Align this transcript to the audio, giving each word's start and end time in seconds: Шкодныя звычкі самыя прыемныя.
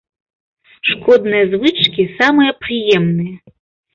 Шкодныя 0.89 1.45
звычкі 1.51 2.03
самыя 2.21 2.51
прыемныя. 2.61 3.37